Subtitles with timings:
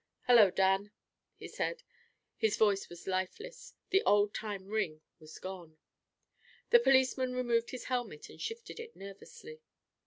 [0.23, 0.89] "Hello, Dan,"
[1.37, 1.83] he said.
[2.35, 5.77] His voice was lifeless; the old time ring was gone.
[6.71, 9.61] The policeman removed his helmet and shifted it nervously.